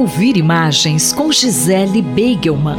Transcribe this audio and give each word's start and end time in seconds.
Ouvir 0.00 0.38
imagens 0.38 1.12
com 1.12 1.30
Gisele 1.30 2.00
Beigelman. 2.00 2.78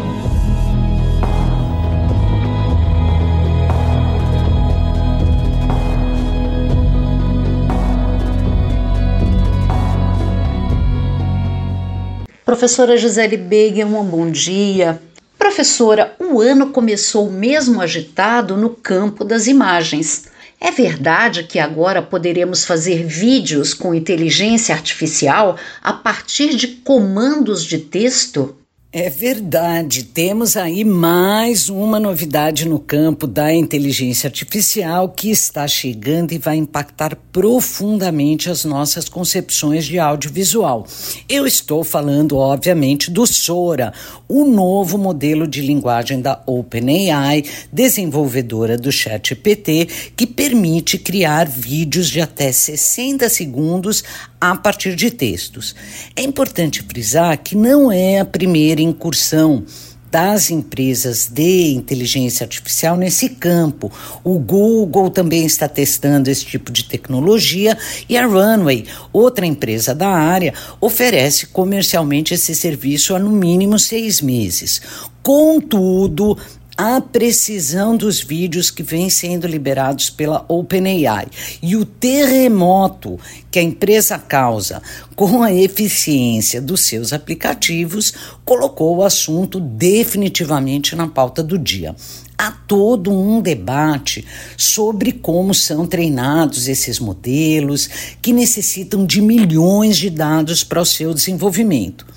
Professora 12.43 12.97
Gisele 12.97 13.37
Beigelman, 13.37 14.03
bom 14.03 14.31
dia. 14.31 14.99
Professora, 15.37 16.15
o 16.19 16.41
ano 16.41 16.71
começou 16.71 17.29
mesmo 17.29 17.81
agitado 17.81 18.57
no 18.57 18.71
campo 18.71 19.23
das 19.23 19.45
imagens. 19.45 20.30
É 20.63 20.69
verdade 20.69 21.43
que 21.43 21.57
agora 21.57 22.03
poderemos 22.03 22.63
fazer 22.63 23.03
vídeos 23.03 23.73
com 23.73 23.95
inteligência 23.95 24.75
artificial 24.75 25.57
a 25.81 25.91
partir 25.91 26.55
de 26.55 26.67
comandos 26.67 27.63
de 27.65 27.79
texto? 27.79 28.55
É 28.93 29.09
verdade, 29.09 30.03
temos 30.03 30.57
aí 30.57 30.83
mais 30.83 31.69
uma 31.69 31.97
novidade 31.97 32.67
no 32.67 32.77
campo 32.77 33.25
da 33.25 33.53
inteligência 33.53 34.27
artificial 34.27 35.07
que 35.07 35.31
está 35.31 35.65
chegando 35.65 36.33
e 36.33 36.37
vai 36.37 36.57
impactar 36.57 37.17
profundamente 37.31 38.49
as 38.49 38.65
nossas 38.65 39.07
concepções 39.07 39.85
de 39.85 39.97
audiovisual. 39.97 40.85
Eu 41.29 41.47
estou 41.47 41.85
falando, 41.85 42.35
obviamente, 42.35 43.09
do 43.09 43.25
Sora, 43.25 43.93
o 44.27 44.43
novo 44.43 44.97
modelo 44.97 45.47
de 45.47 45.61
linguagem 45.61 46.19
da 46.19 46.43
OpenAI, 46.45 47.45
desenvolvedora 47.71 48.77
do 48.77 48.91
ChatGPT, 48.91 49.87
que 50.17 50.27
permite 50.27 50.97
criar 50.97 51.47
vídeos 51.47 52.09
de 52.09 52.19
até 52.19 52.51
60 52.51 53.29
segundos 53.29 54.03
a 54.41 54.55
partir 54.55 54.95
de 54.95 55.11
textos. 55.11 55.75
É 56.15 56.23
importante 56.23 56.81
frisar 56.81 57.37
que 57.37 57.55
não 57.55 57.91
é 57.91 58.19
a 58.19 58.25
primeira 58.25 58.81
incursão 58.81 59.63
das 60.11 60.51
empresas 60.51 61.29
de 61.31 61.71
inteligência 61.71 62.43
artificial 62.43 62.97
nesse 62.97 63.29
campo. 63.29 63.89
O 64.25 64.37
Google 64.37 65.09
também 65.09 65.45
está 65.45 65.69
testando 65.69 66.29
esse 66.29 66.45
tipo 66.45 66.69
de 66.69 66.83
tecnologia 66.83 67.77
e 68.09 68.17
a 68.17 68.25
Runway, 68.25 68.85
outra 69.13 69.45
empresa 69.45 69.95
da 69.95 70.09
área, 70.09 70.53
oferece 70.81 71.45
comercialmente 71.47 72.33
esse 72.33 72.53
serviço 72.53 73.15
há 73.15 73.19
no 73.19 73.29
mínimo 73.29 73.79
seis 73.79 74.19
meses. 74.19 74.81
Contudo, 75.23 76.37
a 76.83 76.99
precisão 76.99 77.95
dos 77.95 78.21
vídeos 78.21 78.71
que 78.71 78.81
vêm 78.81 79.07
sendo 79.07 79.45
liberados 79.45 80.09
pela 80.09 80.43
OpenAI 80.47 81.27
e 81.61 81.75
o 81.75 81.85
terremoto 81.85 83.19
que 83.51 83.59
a 83.59 83.61
empresa 83.61 84.17
causa 84.17 84.81
com 85.15 85.43
a 85.43 85.53
eficiência 85.53 86.59
dos 86.59 86.81
seus 86.81 87.13
aplicativos 87.13 88.11
colocou 88.43 88.97
o 88.97 89.03
assunto 89.03 89.59
definitivamente 89.59 90.95
na 90.95 91.07
pauta 91.07 91.43
do 91.43 91.55
dia 91.55 91.95
há 92.35 92.49
todo 92.49 93.11
um 93.11 93.39
debate 93.39 94.25
sobre 94.57 95.11
como 95.11 95.53
são 95.53 95.85
treinados 95.85 96.67
esses 96.67 96.99
modelos 96.99 97.87
que 98.19 98.33
necessitam 98.33 99.05
de 99.05 99.21
milhões 99.21 99.97
de 99.97 100.09
dados 100.09 100.63
para 100.63 100.81
o 100.81 100.85
seu 100.85 101.13
desenvolvimento. 101.13 102.07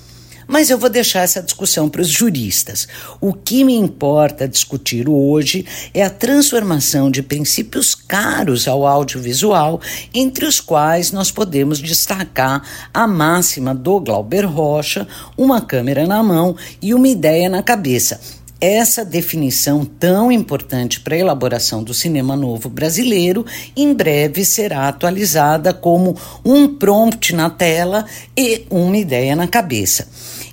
Mas 0.47 0.69
eu 0.69 0.77
vou 0.77 0.89
deixar 0.89 1.21
essa 1.21 1.41
discussão 1.41 1.89
para 1.89 2.01
os 2.01 2.07
juristas. 2.07 2.87
O 3.19 3.33
que 3.33 3.63
me 3.63 3.73
importa 3.73 4.47
discutir 4.47 5.09
hoje 5.09 5.65
é 5.93 6.03
a 6.03 6.09
transformação 6.09 7.09
de 7.09 7.23
princípios 7.23 7.95
caros 7.95 8.67
ao 8.67 8.85
audiovisual, 8.85 9.81
entre 10.13 10.45
os 10.45 10.59
quais 10.59 11.11
nós 11.11 11.31
podemos 11.31 11.79
destacar 11.79 12.61
a 12.93 13.07
máxima 13.07 13.73
do 13.73 13.99
Glauber 13.99 14.45
Rocha, 14.45 15.07
uma 15.37 15.61
câmera 15.61 16.05
na 16.05 16.21
mão 16.21 16.55
e 16.81 16.93
uma 16.93 17.07
ideia 17.07 17.49
na 17.49 17.63
cabeça 17.63 18.19
essa 18.65 19.05
definição 19.05 19.85
tão 19.85 20.31
importante 20.31 20.99
para 20.99 21.13
a 21.13 21.19
elaboração 21.19 21.83
do 21.83 21.93
cinema 21.93 22.35
novo 22.35 22.67
brasileiro 22.67 23.45
em 23.77 23.93
breve 23.93 24.43
será 24.43 24.87
atualizada 24.87 25.71
como 25.71 26.17
um 26.43 26.67
prompt 26.75 27.35
na 27.35 27.49
tela 27.49 28.05
e 28.35 28.65
uma 28.71 28.97
ideia 28.97 29.35
na 29.35 29.47
cabeça. 29.47 30.07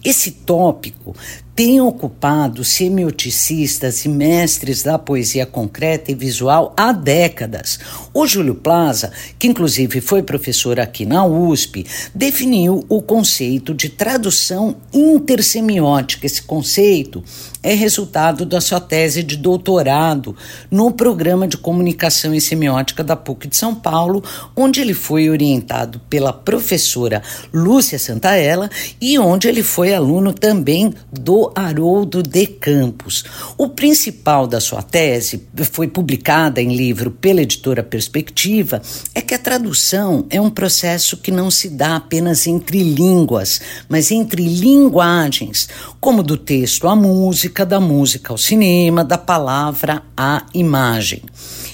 Esse 0.05 0.33
tópico 0.33 1.15
tem 1.55 1.81
ocupado 1.81 2.65
semioticistas 2.65 4.05
e 4.05 4.09
mestres 4.09 4.83
da 4.83 4.99
poesia 4.99 5.45
concreta 5.47 6.11
e 6.11 6.15
visual 6.15 6.73
há 6.77 6.93
décadas. 6.93 7.79
O 8.13 8.27
Júlio 8.27 8.55
Plaza, 8.55 9.13
que 9.39 9.47
inclusive 9.47 10.01
foi 10.01 10.23
professor 10.23 10.81
aqui 10.81 11.05
na 11.05 11.25
USP, 11.25 11.87
definiu 12.15 12.85
o 12.89 13.03
conceito 13.03 13.75
de 13.75 13.91
tradução 13.91 14.77
intersemiótica. 14.93 16.27
Esse 16.27 16.43
conceito 16.43 17.23
é 17.63 17.75
resultado 17.75 18.02
da 18.05 18.61
sua 18.61 18.81
tese 18.81 19.23
de 19.23 19.37
doutorado 19.37 20.37
no 20.71 20.91
programa 20.91 21.47
de 21.47 21.57
comunicação 21.57 22.35
e 22.35 22.41
semiótica 22.41 23.03
da 23.03 23.17
PUC 23.17 23.49
de 23.49 23.57
São 23.57 23.75
Paulo, 23.75 24.23
onde 24.57 24.81
ele 24.81 24.95
foi 24.95 25.29
orientado 25.29 26.01
pela 26.09 26.33
professora 26.33 27.23
Lúcia 27.53 27.99
Santaella 27.99 28.71
e 29.01 29.19
onde 29.19 29.49
ele 29.49 29.63
foi 29.63 29.95
aluno 29.95 30.33
também 30.33 30.93
do 31.13 31.53
Haroldo 31.55 32.23
de 32.23 32.47
Campos. 32.47 33.25
O 33.57 33.69
principal 33.69 34.47
da 34.47 34.61
sua 34.61 34.83
tese, 34.83 35.47
foi 35.71 35.89
publicada 35.89 36.61
em 36.61 36.75
livro 36.75 37.11
pela 37.11 37.43
editora 37.43 37.83
Perspectiva, 37.83 38.81
é 39.15 39.21
que 39.21 39.35
a 39.35 39.39
tradução 39.39 40.27
é 40.31 40.41
um 40.41 40.51
processo 40.51 41.17
que 41.17 41.31
não 41.31 41.51
se 41.51 41.69
dá 41.69 41.97
apenas 41.97 42.47
entre 42.47 42.83
línguas, 42.83 43.61
mas 43.89 44.11
entre 44.11 44.43
linguagens, 44.43 45.69
como 46.01 46.23
do 46.23 46.37
texto 46.37 46.89
à 46.89 46.97
música, 46.97 47.65
da 47.65 47.81
música 47.83 48.33
ao 48.33 48.39
cinema, 48.39 49.05
da 49.05 49.19
palavra 49.19 50.03
à 50.17 50.47
imagem. 50.55 51.23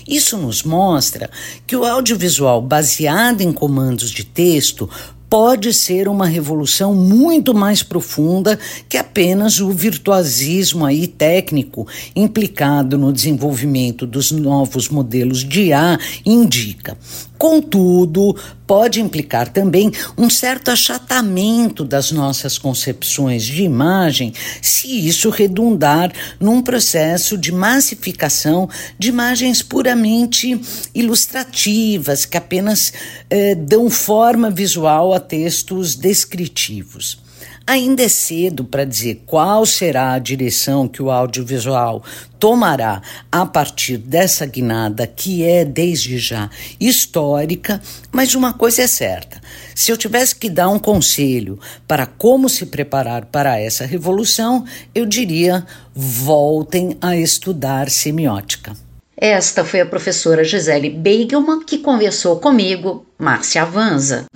Isso 0.08 0.36
nos 0.36 0.62
mostra 0.64 1.30
que 1.66 1.76
o 1.76 1.84
audiovisual 1.84 2.60
baseado 2.60 3.42
em 3.42 3.52
comandos 3.52 4.10
de 4.10 4.24
texto 4.24 4.88
pode 5.28 5.74
ser 5.74 6.08
uma 6.08 6.26
revolução 6.26 6.94
muito 6.94 7.52
mais 7.54 7.82
profunda 7.82 8.58
que 8.88 8.96
apenas 8.96 9.60
o 9.60 9.70
virtuosismo 9.70 10.86
aí 10.86 11.06
técnico 11.06 11.86
implicado 12.16 12.96
no 12.96 13.12
desenvolvimento 13.12 14.06
dos 14.06 14.30
novos 14.32 14.88
modelos 14.88 15.44
de 15.44 15.64
IA 15.64 15.98
indica. 16.24 16.96
Contudo, 17.38 18.36
pode 18.66 19.00
implicar 19.00 19.48
também 19.48 19.92
um 20.16 20.28
certo 20.28 20.72
achatamento 20.72 21.84
das 21.84 22.10
nossas 22.10 22.58
concepções 22.58 23.44
de 23.44 23.62
imagem 23.62 24.32
se 24.60 25.06
isso 25.06 25.30
redundar 25.30 26.12
num 26.40 26.60
processo 26.60 27.38
de 27.38 27.52
massificação 27.52 28.68
de 28.98 29.08
imagens 29.08 29.62
puramente 29.62 30.60
ilustrativas, 30.92 32.24
que 32.24 32.36
apenas 32.36 32.92
eh, 33.30 33.54
dão 33.54 33.88
forma 33.88 34.50
visual 34.50 35.14
a 35.14 35.20
textos 35.20 35.94
descritivos. 35.94 37.27
Ainda 37.66 38.02
é 38.02 38.08
cedo 38.08 38.64
para 38.64 38.84
dizer 38.84 39.22
qual 39.26 39.66
será 39.66 40.12
a 40.12 40.18
direção 40.18 40.88
que 40.88 41.02
o 41.02 41.10
audiovisual 41.10 42.02
tomará 42.38 43.02
a 43.30 43.44
partir 43.44 43.98
dessa 43.98 44.46
guinada 44.46 45.06
que 45.06 45.44
é 45.44 45.64
desde 45.64 46.18
já 46.18 46.48
histórica, 46.80 47.80
mas 48.10 48.34
uma 48.34 48.52
coisa 48.52 48.82
é 48.82 48.86
certa: 48.86 49.40
se 49.74 49.92
eu 49.92 49.96
tivesse 49.96 50.34
que 50.34 50.48
dar 50.48 50.68
um 50.68 50.78
conselho 50.78 51.58
para 51.86 52.06
como 52.06 52.48
se 52.48 52.66
preparar 52.66 53.26
para 53.26 53.60
essa 53.60 53.84
revolução, 53.84 54.64
eu 54.94 55.04
diria: 55.04 55.66
voltem 55.94 56.96
a 57.00 57.16
estudar 57.16 57.90
semiótica. 57.90 58.74
Esta 59.20 59.64
foi 59.64 59.80
a 59.80 59.86
professora 59.86 60.44
Gisele 60.44 60.90
Beigelman 60.90 61.64
que 61.64 61.78
conversou 61.78 62.38
comigo, 62.38 63.04
Márcia 63.18 63.62
Avanza. 63.62 64.26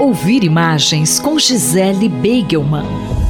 Ouvir 0.00 0.42
imagens 0.42 1.20
com 1.20 1.38
Gisele 1.38 2.08
Beigelman. 2.08 3.23